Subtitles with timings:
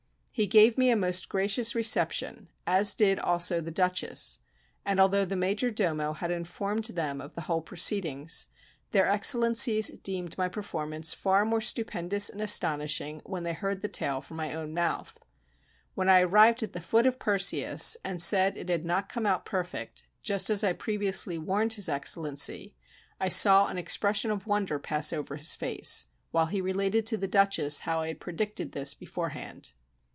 [0.33, 4.39] He gave me a most gracious reception, as did also the Duchess;
[4.83, 8.47] and although the major domo had informed them of the whole proceedings,
[8.89, 14.19] their Excellencies deemed my performance far more stupendous and astonishing when they heard the tale
[14.19, 15.15] from my own mouth.
[15.93, 19.45] When I arrived at the foot of Perseus, and said it had not come out
[19.45, 22.73] perfect, just as I previously warned his Excellency,
[23.19, 27.27] I saw an expression of wonder pass over his face, while he related to the
[27.27, 29.73] Duchess how I had predicted this beforehand.